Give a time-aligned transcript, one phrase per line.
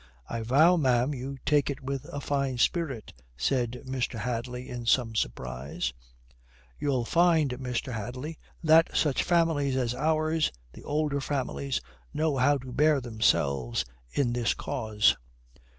[0.27, 4.17] "I vow, ma'am, you take it with a fine spirit," says Mr.
[4.17, 5.93] Hadley in some surprise.
[6.79, 7.93] "You'll find, Mr.
[7.93, 11.81] Hadley, that such families as ours, the older families,
[12.15, 15.17] know how to bear themselves in this cause."